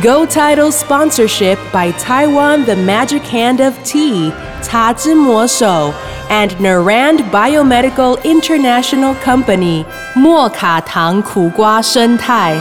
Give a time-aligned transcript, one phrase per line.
[0.00, 4.30] Go Title sponsorship by Taiwan The Magic Hand of Tea,
[4.62, 5.92] Ta Zhi Mo Shou,
[6.30, 9.84] and Narand Biomedical International Company,
[10.14, 12.56] 莫卡糖苦瓜生态。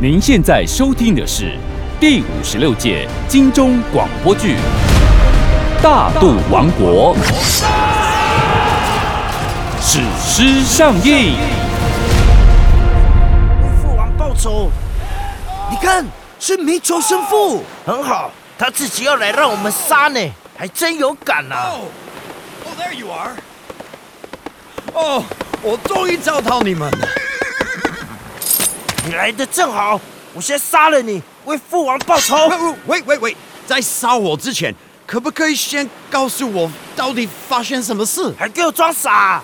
[0.00, 1.58] 您现在收听的是
[1.98, 4.54] 第五十六届金钟广播剧
[5.82, 7.16] 《大肚王国》，
[9.80, 11.57] 史诗上映。
[14.38, 14.70] 为父王报仇！
[15.70, 16.06] 你看，
[16.38, 20.20] 是迷球生父，很好，他自己要来让我们杀呢，
[20.56, 21.82] 还真有敢呐、Oh,
[22.64, 23.34] oh, there you are.
[24.94, 25.24] 哦，
[25.62, 27.08] 我终于找到你们了。
[29.04, 30.00] 你来的正好，
[30.32, 32.48] 我先杀了你，为父王报仇。
[32.86, 33.36] 喂喂喂，
[33.66, 34.74] 在杀我之前，
[35.06, 38.32] 可不可以先告诉我到底发生什么事？
[38.38, 39.42] 还给我装傻！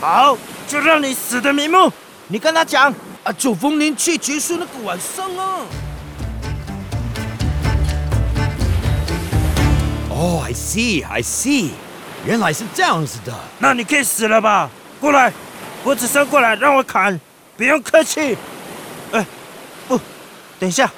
[0.00, 0.36] 好，
[0.68, 1.90] 就让你死的瞑目。
[2.28, 2.92] 你跟他讲
[3.24, 5.60] 啊，九峰年去结束那个晚上啊。
[10.10, 11.70] 哦、i see, I see，
[12.26, 13.34] 原来是这样子的。
[13.58, 14.70] 那你可以死了吧？
[15.00, 15.32] 过来，
[15.82, 17.18] 脖子伸过来，让我砍，
[17.56, 18.36] 不用客气。
[19.12, 19.24] 哎，
[19.88, 19.98] 不，
[20.60, 20.90] 等一下，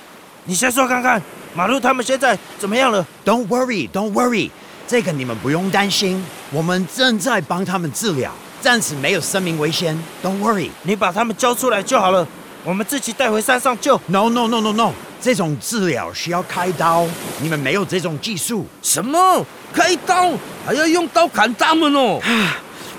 [0.44, 1.22] 你先说看看，
[1.54, 4.50] 马路他们现在怎么样了？Don't worry, don't worry，
[4.88, 8.32] 这个你们不用担心，我们正在帮他们治疗，
[8.67, 9.97] 暂时没有生命危险。
[10.25, 10.70] Don't worry。
[10.83, 12.27] 你把他们交出来就好了，
[12.64, 13.95] 我们自己带回山上救。
[14.06, 17.06] No no no no no，这种治疗需要开刀，
[17.41, 18.67] 你们没有这种技术。
[18.83, 19.47] 什么？
[19.72, 20.32] 开刀？
[20.66, 22.21] 还要用刀砍他们哦？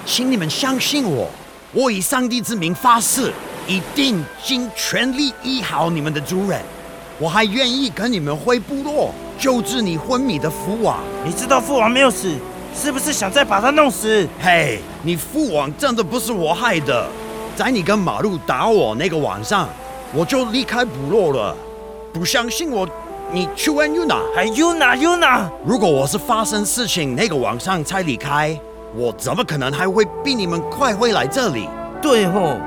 [0.06, 1.30] 请你们相信我，
[1.74, 3.34] 我以上帝之名发誓，
[3.68, 6.62] 一定尽全力医好你们的主人。
[7.20, 11.00] 我还愿意跟你们回部落，救治你昏迷的父王。
[11.26, 12.34] 你知道父王没有死，
[12.80, 14.28] 是不是想再把他弄死？
[14.40, 17.08] 嘿，你父王真的不是我害的，
[17.56, 19.68] 在你跟马路打我那个晚上，
[20.14, 21.56] 我就离开部落了。
[22.14, 22.88] 不相信我，
[23.32, 24.20] 你去问 Yuna。
[24.36, 25.50] 还 Yuna Yuna？
[25.66, 28.56] 如果我是发生事情那个晚上才离开，
[28.96, 31.68] 我怎么可能还会比你们快回来这里？
[32.00, 32.58] 对吼，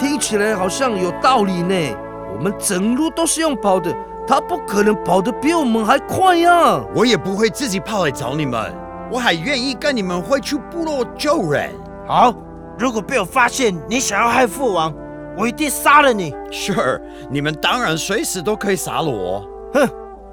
[0.00, 1.96] 听起来好像有道理呢。
[2.36, 3.94] 我们整路都是用跑的，
[4.26, 6.80] 他不可能跑得比我们还快呀。
[6.92, 8.74] 我也不会自己跑来找你们，
[9.10, 11.70] 我还愿意跟你们回去部落救人。
[12.06, 12.34] 好，
[12.78, 14.94] 如果被我发现你想要害父王，
[15.36, 16.32] 我一定杀了你。
[16.50, 17.00] Sure，
[17.30, 19.46] 你们当然随时都可以杀了我。
[19.74, 19.88] 哼，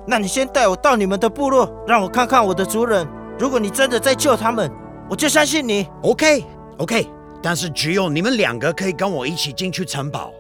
[0.05, 3.07] 那你先带我到你们的部落，让我看看我的族人。
[3.39, 4.71] 如果你真的在救他们，
[5.09, 5.88] 我就相信你。
[6.01, 7.07] OK，OK，、
[7.41, 10.31] 但是只有你们两个可以跟我一起进去城堡。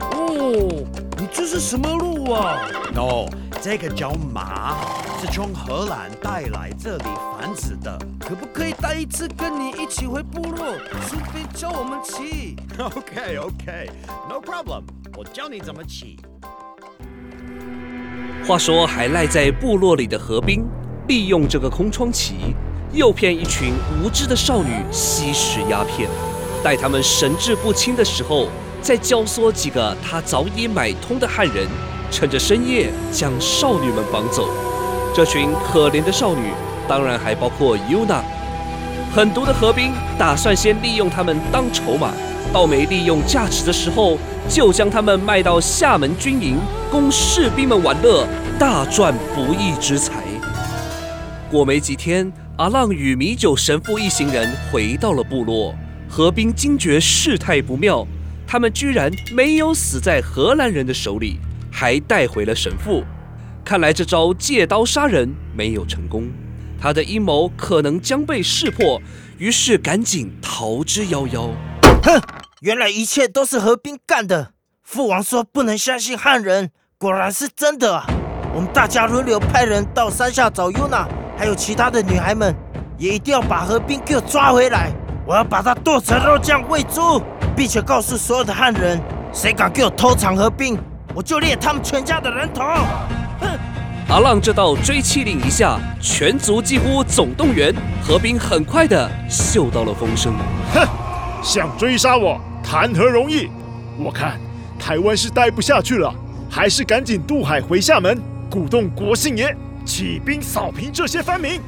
[0.00, 0.84] 哦，
[1.18, 2.60] 你这是什么路啊
[2.94, 3.26] ？No，
[3.62, 4.76] 这个叫马，
[5.18, 7.04] 是从荷兰带来这里
[7.38, 7.98] 繁殖的。
[8.20, 10.74] 可不可以带一次跟你一起回部落，
[11.08, 14.82] 顺便教我们骑？OK，OK，No、 problem，
[15.16, 16.18] 我教你怎么骑。
[18.46, 20.66] 话说，还赖在部落里的何冰，
[21.08, 22.54] 利用这个空窗期，
[22.92, 26.10] 诱骗一群无知的少女吸食鸦片，
[26.62, 28.48] 待他们神志不清的时候，
[28.82, 31.66] 再教唆几个他早已买通的汉人，
[32.10, 34.48] 趁着深夜将少女们绑走。
[35.16, 36.52] 这群可怜的少女，
[36.86, 38.20] 当然还包括 Yuna。
[39.14, 42.12] 狠毒的何冰打算先利用他们当筹码，
[42.52, 46.58] 到没利用价值的时候，就将他们卖到厦门军营，
[46.90, 48.28] 供士兵们玩乐，
[48.58, 50.22] 大赚不义之财。
[51.50, 55.74] 过没几天，阿浪与米酒神父一行人回到了部落。
[56.10, 58.06] 何冰惊觉事态不妙，
[58.46, 61.38] 他们居然没有死在荷兰人的手里，
[61.72, 63.02] 还带回了神父。
[63.66, 66.30] 看来这招借刀杀人没有成功，
[66.80, 69.02] 他的阴谋可能将被识破，
[69.38, 71.50] 于是赶紧逃之夭夭。
[72.04, 72.22] 哼，
[72.60, 74.52] 原来一切都是何冰干的。
[74.84, 78.06] 父王说不能相信汉人，果然是真的啊！
[78.54, 81.04] 我们大家轮流派人到山下找尤娜
[81.36, 82.54] 还有其他的女孩们，
[82.96, 84.92] 也一定要把何冰给我抓回来。
[85.26, 87.20] 我要把他剁成肉酱喂猪，
[87.56, 89.02] 并且告诉所有的汉人，
[89.32, 90.78] 谁敢给我偷藏何冰，
[91.16, 92.62] 我就裂他们全家的人头。
[94.08, 100.32] 阿浪这道追气令一下，全族几乎总动员，何冰很快的嗅到了风声。
[100.72, 100.86] 哼
[101.42, 103.48] 想追杀我，谈何容易？
[103.98, 104.38] 我看
[104.78, 106.14] 台湾是待不下去了，
[106.48, 108.16] 还是赶紧渡海回厦门，
[108.48, 109.54] 鼓动国姓爷
[109.84, 111.60] 起兵扫平这些藩民。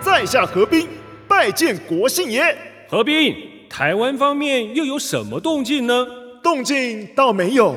[0.00, 0.88] 在下何冰
[1.28, 2.56] 拜见国姓爷。
[2.88, 3.34] 何兵，
[3.78, 6.06] 台湾方面又有什么动静呢？
[6.42, 7.76] 动静倒没有，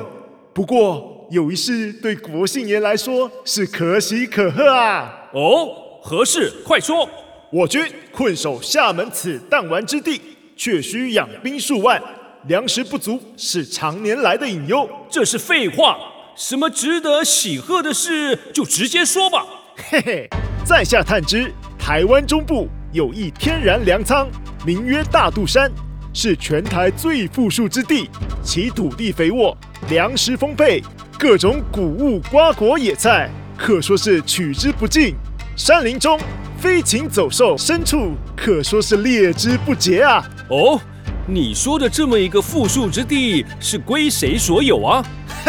[0.54, 5.28] 不过有一事对国姓爷来说是可喜可贺啊！
[5.34, 5.68] 哦，
[6.00, 6.50] 何事？
[6.64, 7.06] 快说！
[7.52, 10.18] 我军困守厦门此弹丸之地，
[10.56, 12.02] 却需养兵数万，
[12.46, 14.88] 粮食不足是常年来的隐忧。
[15.10, 15.98] 这是废话，
[16.34, 19.44] 什么值得喜贺的事就直接说吧。
[19.90, 20.28] 嘿嘿，
[20.64, 24.26] 在下探知，台湾中部有一天然粮仓，
[24.64, 25.70] 名曰大肚山，
[26.12, 28.08] 是全台最富庶之地，
[28.42, 29.56] 其土地肥沃，
[29.88, 30.82] 粮食丰沛，
[31.18, 35.14] 各种谷物、瓜果、野菜，可说是取之不尽。
[35.56, 36.18] 山林中。
[36.60, 40.22] 飞禽走兽、牲畜可说是猎之不竭啊！
[40.50, 40.78] 哦，
[41.26, 45.02] 你说的这么一个富庶之地是归谁所有啊？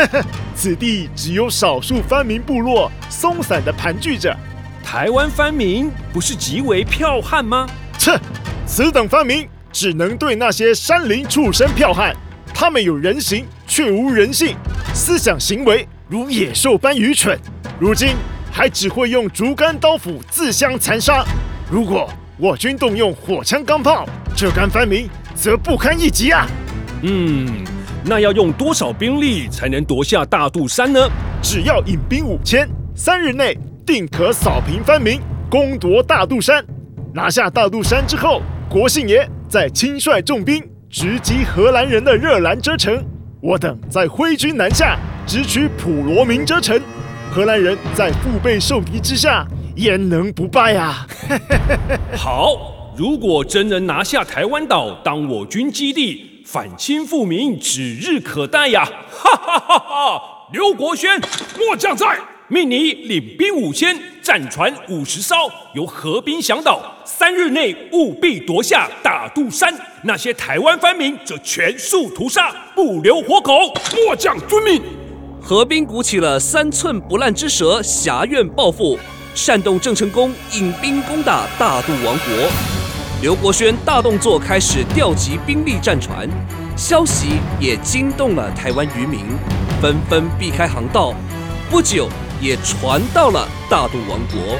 [0.55, 4.33] 此地只有少数藩民部落松散的盘踞着。
[4.81, 7.67] 台湾藩民不是极为剽悍吗？
[7.97, 8.17] 切，
[8.65, 12.15] 此等藩民只能对那些山林畜生剽悍，
[12.53, 14.55] 他们有人形却无人性，
[14.93, 17.39] 思想行为如野兽般愚蠢。
[17.79, 18.15] 如今。
[18.53, 21.23] 还只会用竹竿刀斧自相残杀。
[21.71, 26.45] 如果我军动用火枪钢炮，这干藩民则不堪一击啊！
[27.01, 27.63] 嗯，
[28.03, 30.99] 那要用多少兵力才能夺下大肚山呢？
[31.41, 36.61] 只要引兵五千，三日内定可扫平藩民，攻夺大肚山。
[37.13, 43.03] 拿下大肚山之后，国姓爷再亲率重兵直击荷兰人的热兰遮城，
[43.41, 46.81] 我等再挥军南下，直取普罗民遮城。
[47.29, 49.45] 荷兰人在腹背受敌之下，
[49.75, 51.05] 焉能不败啊？
[52.15, 58.85] 好，如果真能拿下台湾岛当我军基地，反清复明指日可待呀！
[59.11, 60.21] 哈哈哈哈！
[60.53, 61.19] 刘国轩，
[61.59, 65.35] 末将在，命你领兵五千，战船五十艘，
[65.73, 69.73] 由河滨向导，三日内务必夺下大肚山。
[70.03, 73.53] 那些台湾藩民则全数屠杀，不留活口。
[73.95, 74.81] 末将遵命。
[75.41, 78.97] 何兵鼓起了三寸不烂之舌，侠怨报复，
[79.33, 82.51] 煽动郑成功引兵攻打大渡王国。
[83.23, 86.29] 刘国轩大动作，开始调集兵力、战船，
[86.77, 89.25] 消息也惊动了台湾渔民，
[89.81, 91.15] 纷纷避开航道。
[91.71, 92.07] 不久，
[92.41, 94.57] 也传到了大渡王国。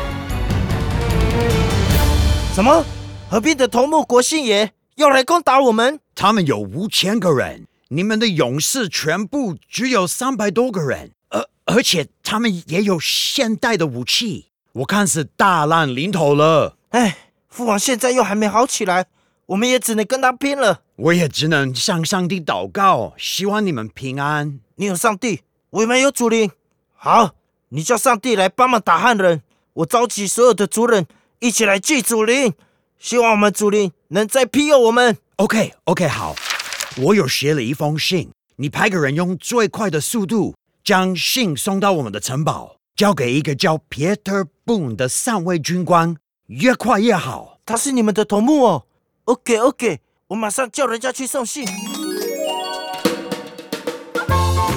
[2.53, 2.85] 什么？
[3.27, 5.99] 何兵的头目国姓爷要来攻打我们？
[6.13, 7.65] 他们有五千个人。
[7.87, 16.77] 你们的勇士全部只有三百多个人，而而且他们也有现代的武器，我看是大难临头了。
[16.89, 17.17] 哎，
[17.49, 19.07] 父王现在又还没好起来，
[19.47, 20.81] 我们也只能跟他拼了。
[20.97, 24.59] 我也只能向上帝祷告，希望你们平安。
[24.75, 25.41] 你有上帝，
[25.71, 26.51] 我们有主灵。
[26.93, 27.31] 好，
[27.73, 29.41] 你叫上帝来帮忙打汉人，
[29.73, 31.07] 我召集所有的族人
[31.39, 32.53] 一起来祭祖灵，
[32.99, 35.17] 希望我们祖灵能再庇佑我们。
[35.37, 36.35] OK，OK，好。
[36.97, 40.53] 我有写了一封信，你派个人用最快的速度
[40.83, 47.59] 将信送到我们的城堡，交给一个叫 Peter Boone 的上尉军官，越快越好。
[47.65, 48.85] 他是你们的头目哦。
[49.23, 51.65] OK，OK，我马上叫人家去送信。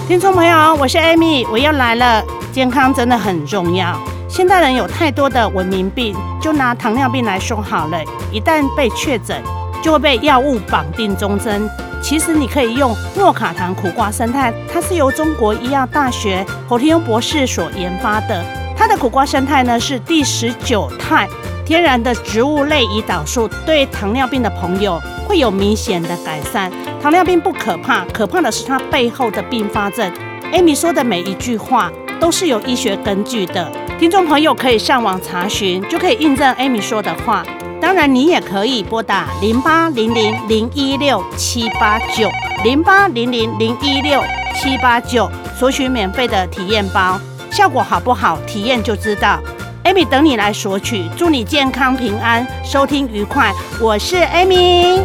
[0.06, 2.23] 听众朋友，我是艾米我又来了。
[2.52, 7.99] 健康真的很重要，现代人有太多的文明病，就拿糖尿病来说好了，
[8.30, 9.42] 一旦被确诊，
[9.82, 11.66] 就会被药物绑定终身。
[12.02, 18.44] 其实你可以用诺卡糖苦瓜生态，它是由中国医药大学侯天庸博士所研发的。
[18.76, 21.28] 它的苦瓜生态呢是第十九肽
[21.64, 26.70] 天然的植物类胰岛素，对糖尿病的朋友会有明显的改善。
[27.00, 30.12] 糖尿病不可怕，可怕的是它背后的并发症。
[30.52, 31.90] Amy 说的每一句话
[32.20, 37.44] 都是有医学根据的，听众朋友可以上网查询，就可以印证 Amy 说的话。
[37.80, 42.30] 当然，你也可以拨打零八零零零一六七八九
[42.62, 44.22] 零八零零零一六
[44.54, 47.20] 七八九索取免费的体验包，
[47.54, 48.37] 效果好不好？
[48.49, 49.38] 体验就知道。
[49.84, 53.52] Amy 等你来索取，祝你健康平安，收听愉快。
[53.80, 55.00] 我是 Amy。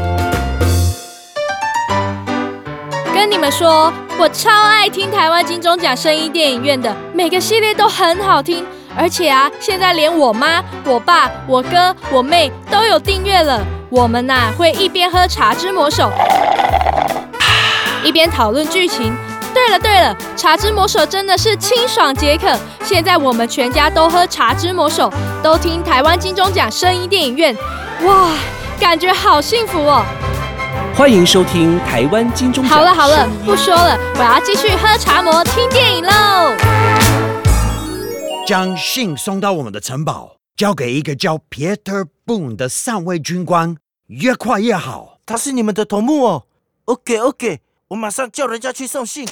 [3.13, 8.65] 跟你们说，我超爱听台湾金钟奖声音电影院的每个系列都很好听。
[8.97, 13.63] 而且啊，现在连我妈、我爸、我哥、我妹都有订阅了。
[13.91, 16.11] 我们呐会一边喝茶之魔手，
[18.03, 19.15] 一边讨论剧情。
[19.59, 22.47] 对了对了，茶之魔手真的是清爽解渴。
[22.85, 25.11] 现在我们全家都喝茶之魔手，
[25.43, 27.53] 都听台湾金钟奖声音电影院，
[28.03, 28.31] 哇，
[28.79, 30.05] 感觉好幸福哦！
[30.95, 32.73] 欢迎收听台湾金钟奖。
[32.73, 36.55] 好了好了，不说了，我要继续喝茶魔听电影喽。
[38.47, 43.75] 将信送到我们的城堡，交给一个叫 Peter Boone 的上尉军官，
[44.07, 45.17] 越快越好。
[45.25, 46.43] 他是你们的头目哦。
[46.85, 49.27] OK OK，我马上叫人家去送信。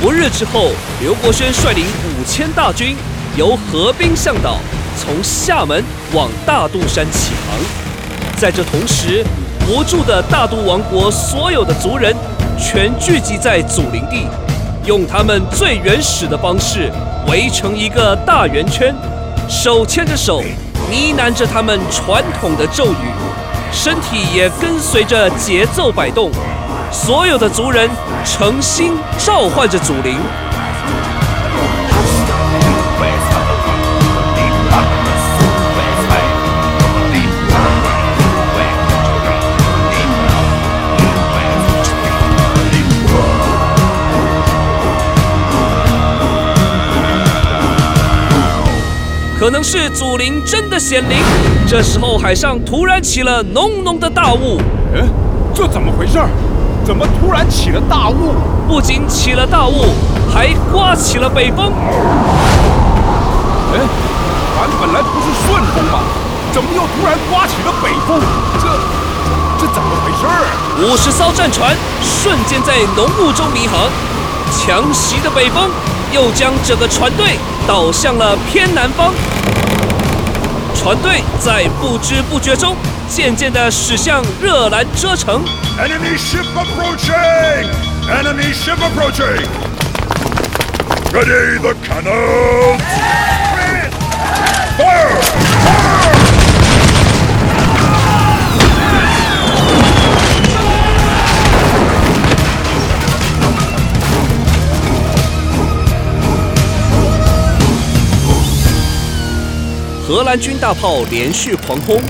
[0.00, 0.70] 不日之后，
[1.02, 2.96] 刘国轩率领五千大军，
[3.36, 4.56] 由河滨向导，
[4.98, 8.40] 从厦门往大肚山起航。
[8.40, 9.22] 在这同时，
[9.68, 12.16] 无助的大肚王国所有的族人
[12.58, 14.26] 全聚集在祖陵地，
[14.86, 16.90] 用他们最原始的方式
[17.28, 18.94] 围成一个大圆圈，
[19.50, 23.12] 手牵着手，呢喃着他们传统的咒语，
[23.72, 26.30] 身体也跟随着节奏摆动。
[26.92, 27.88] 所有的族人
[28.24, 30.18] 诚心召唤着祖灵。
[49.40, 51.16] 可能是祖灵真的显灵。
[51.66, 54.60] 这时候，海上突然起了浓浓的大雾。
[54.92, 55.08] 嗯，
[55.54, 56.18] 这怎么回事？
[56.84, 58.34] 怎么突然起了大雾？
[58.68, 59.94] 不仅起了大雾，
[60.30, 61.72] 还刮起了北风。
[63.72, 63.80] 哎，
[64.52, 66.00] 船本来不是顺风吗？
[66.52, 68.20] 怎么又突然刮起了北风？
[68.60, 68.68] 这
[69.58, 70.84] 这怎么回事儿？
[70.84, 73.88] 五十艘战船瞬间在浓雾中迷航，
[74.52, 75.70] 强袭的北风
[76.12, 77.36] 又将整个船队
[77.66, 79.12] 导向了偏南方。
[80.74, 82.76] 船队在不知不觉中。
[83.10, 85.44] 渐渐地驶向热兰遮城。
[85.76, 87.66] Enemy ship approaching!
[88.08, 89.48] Enemy ship approaching!
[91.12, 92.80] Ready the cannons!
[94.78, 95.79] Fire!
[110.10, 112.02] 荷兰军大炮连续狂轰。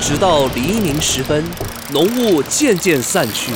[0.00, 1.44] 直到黎明时分，
[1.90, 3.50] 浓雾渐渐散去，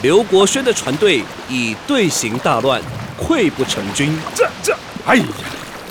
[0.00, 2.80] 刘国轩的船队已队形大乱，
[3.20, 4.18] 溃不成军。
[4.34, 4.74] 这这，
[5.04, 5.24] 哎呀，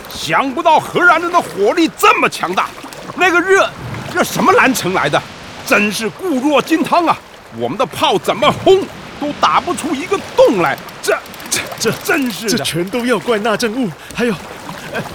[0.10, 2.68] 想不到荷兰人的火力这么强大，
[3.16, 3.70] 那个热
[4.12, 5.22] 热什么蓝城来的？
[5.68, 7.16] 真是固若金汤啊！
[7.60, 8.82] 我们的炮怎么轰
[9.20, 10.75] 都打不出一个洞来。
[11.00, 11.16] 这
[11.52, 14.34] 这这真是这全都要怪那阵雾，还有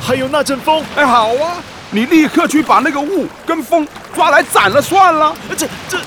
[0.01, 0.85] 还有那阵风。
[0.95, 1.57] 哎，好啊。
[1.91, 5.35] 你立刻去把那个雾跟风抓来斩了算了。
[5.57, 5.99] 这这，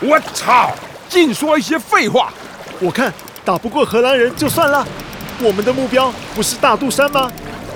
[0.00, 0.72] 我操！
[1.08, 2.32] 净说一些废话。
[2.80, 3.12] 我看
[3.44, 4.86] 打不过荷兰人就算了。
[5.40, 7.30] 我们的目标不是大肚山吗？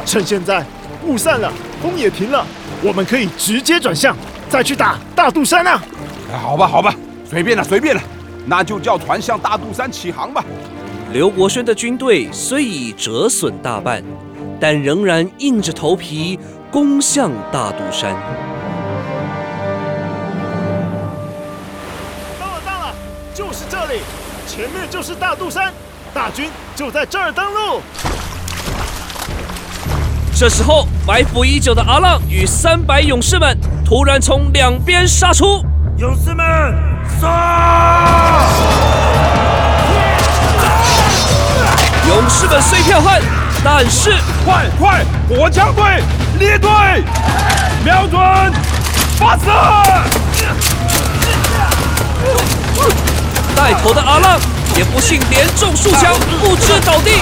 [0.07, 0.65] 趁现在
[1.05, 2.45] 雾散了，风也停了，
[2.83, 4.17] 我们可以直接转向，
[4.49, 5.83] 再去打大肚山啊！
[6.43, 6.95] 好吧，好吧，
[7.29, 8.03] 随便了，随便了，
[8.47, 10.43] 那就叫船向大肚山起航吧。
[11.13, 14.03] 刘国轩的军队虽已折损大半，
[14.59, 16.39] 但仍然硬着头皮。
[16.71, 18.15] 攻向大肚山。
[22.39, 22.95] 到了，到了，
[23.35, 24.03] 就是这里，
[24.47, 25.73] 前面就是大肚山，
[26.15, 27.83] 大军就在这儿登陆。
[30.33, 35.65] 这时候，埋伏已久的阿浪与三百勇士们突然从两边杀出。
[35.99, 36.47] 勇士们，
[37.21, 38.47] 杀！
[42.07, 43.21] 勇士们虽剽悍，
[43.65, 46.03] 但是快快，火枪队！
[46.41, 46.71] 列队，
[47.85, 48.19] 瞄准，
[49.19, 49.45] 发射！
[53.55, 54.41] 带头的阿浪
[54.75, 57.21] 也不幸连中数枪，不知倒地。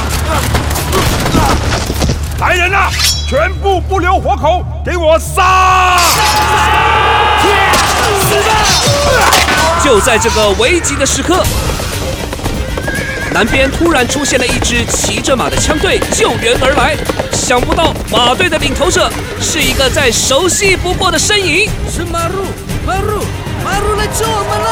[2.38, 2.88] 来人呐，
[3.28, 5.98] 全部不留活口，给我杀！
[9.82, 11.42] 就在这个危急的时刻。
[13.32, 16.96] 南边突然出现了一支骑着马的枪队救援而来，
[17.32, 19.08] 想不到马队的领头者
[19.40, 22.44] 是一个再熟悉不过的身影，是马路，
[22.86, 23.22] 马路，
[23.64, 24.68] 马路来救我们了！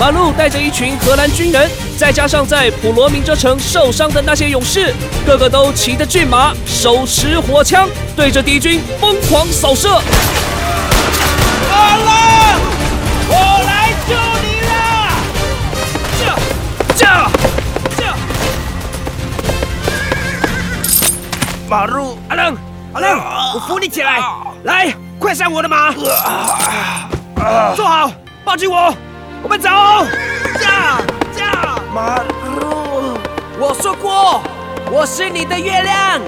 [0.00, 4.92] 马路带着一群荷兰军人，再加上在普罗明遮城受伤的那些勇士，
[5.26, 10.00] 个个都骑着骏马，手持火枪，对着敌军疯狂扫射。
[21.68, 22.56] 马路，阿亮，
[22.94, 23.18] 阿亮，
[23.54, 24.20] 我扶你起来，
[24.64, 25.92] 来，快上我的马，
[27.76, 28.10] 坐好，
[28.42, 28.94] 抱紧我，
[29.42, 29.68] 我们走，
[30.58, 30.98] 驾
[31.36, 31.78] 驾。
[31.94, 32.16] 马
[32.60, 33.18] 路，
[33.60, 34.40] 我说过，
[34.90, 36.18] 我是你的月亮。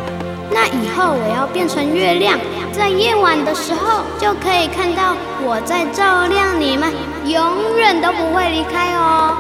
[0.53, 2.39] 那以后我要变成月亮，
[2.71, 6.93] 在夜晚的时候就可以看到我在照亮你们，
[7.25, 9.37] 永远都不会离开哦。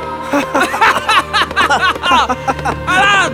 [2.86, 3.30] 阿浪？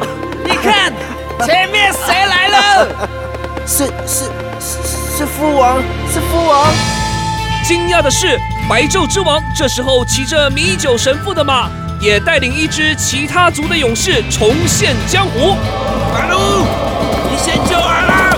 [3.67, 4.25] 是是
[4.61, 4.79] 是
[5.19, 5.79] 是父王，
[6.13, 6.67] 是父王。
[7.65, 11.69] 惊讶的是，白昼之王这时候骑着米酒神父的马，
[12.01, 15.57] 也带领一支其他族的勇士重现江湖。
[16.13, 16.67] 马路，
[17.31, 18.37] 你先救阿浪，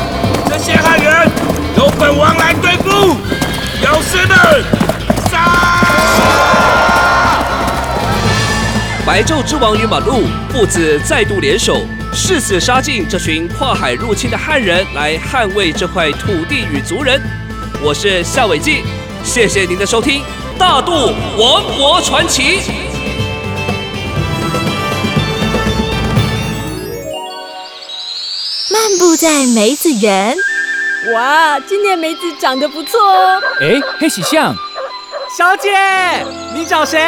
[0.49, 1.28] 这些汉人
[1.76, 3.16] 由本王来对付，
[3.83, 4.62] 有事的
[5.30, 5.38] 杀！
[9.04, 17.21] 白昼之王与马路父子再度联手，誓死杀尽这群跨海入侵的汉人，来捍卫这块土地与族人。
[17.83, 18.83] 我是夏伟记，
[19.23, 20.21] 谢谢您的收听
[20.59, 20.93] 《大渡
[21.38, 22.61] 王国传奇》。
[28.71, 30.37] 漫步在梅子园，
[31.15, 33.41] 哇，今年梅子长得不错哦。
[33.61, 34.55] 哎，黑喜象，
[35.37, 35.71] 小姐，
[36.53, 36.99] 你找谁？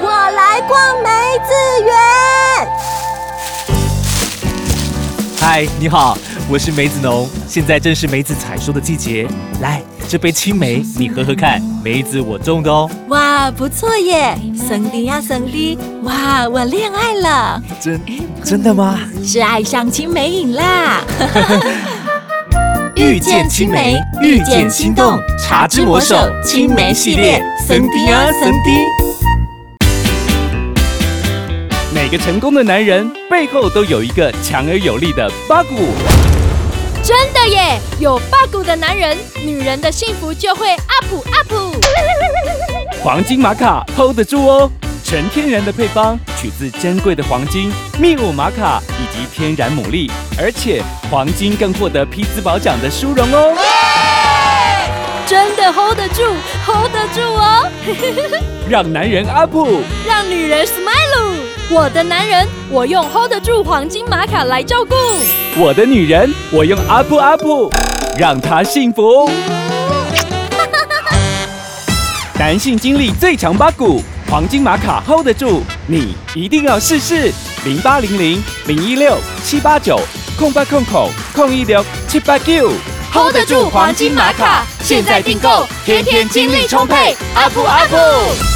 [0.00, 2.95] 我来逛梅子园。
[5.48, 6.18] 嗨，你好，
[6.50, 9.28] 我是梅子农，现在正是梅子采收的季节。
[9.60, 12.90] 来，这杯青梅你喝喝看，梅子我种的哦。
[13.10, 17.62] 哇，不错耶，森迪呀森迪，哇，我恋爱了。
[17.80, 18.00] 真
[18.42, 18.98] 真的吗？
[19.24, 21.00] 是爱上青梅瘾啦。
[22.96, 28.70] 遇见青梅，遇见心动，茶之魔手青梅系列，森迪呀森迪。
[31.94, 35.74] 每个成功的男人背后都有一个强而有力的八股。
[37.02, 39.14] 真的耶，有八股的男人，
[39.44, 41.52] 女人的幸福就会 up up。
[43.02, 44.70] 黄金玛卡 hold 得住哦，
[45.04, 53.54] 纯天然的配方，取自珍贵的黄金、秘鲁玛卡以及天然牡蛎，而且黄金更获得匹兹堡奖的殊荣哦。
[55.26, 56.22] 真的 hold 得住
[56.64, 57.70] ，hold 得住哦。
[58.66, 59.54] 让男人 up，
[60.08, 60.95] 让女人 smile。
[61.68, 64.94] 我的男人，我用 hold 得住黄金玛卡来照顾；
[65.58, 67.68] 我的女人，我用阿布阿布
[68.16, 69.28] 让她幸福。
[72.38, 74.00] 男性精力最强八股，
[74.30, 77.32] 黄金玛卡 hold 得住，你一定要试试。
[77.64, 79.98] 零八零零零一六七八九
[80.38, 82.70] 空八空口空一六七八九
[83.12, 88.55] hold 得住黄金玛卡，现在订购，天天精力充沛，up up。